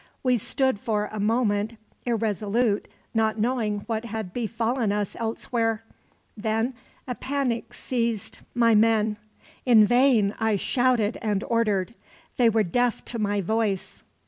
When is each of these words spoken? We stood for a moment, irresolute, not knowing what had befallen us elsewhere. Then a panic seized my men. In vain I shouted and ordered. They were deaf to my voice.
We 0.23 0.37
stood 0.37 0.79
for 0.79 1.09
a 1.11 1.19
moment, 1.19 1.77
irresolute, 2.07 2.87
not 3.13 3.37
knowing 3.37 3.81
what 3.81 4.05
had 4.05 4.33
befallen 4.33 4.91
us 4.91 5.15
elsewhere. 5.19 5.83
Then 6.35 6.73
a 7.07 7.13
panic 7.13 7.75
seized 7.75 8.39
my 8.55 8.73
men. 8.73 9.17
In 9.63 9.85
vain 9.85 10.33
I 10.39 10.55
shouted 10.55 11.19
and 11.21 11.43
ordered. 11.43 11.93
They 12.37 12.49
were 12.49 12.63
deaf 12.63 13.05
to 13.05 13.19
my 13.19 13.41
voice. 13.41 14.01